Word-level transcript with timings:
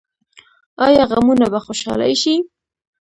آیا 0.85 1.03
غمونه 1.11 1.45
به 1.53 1.59
خوشحالي 1.65 2.13
شي؟ 2.21 2.35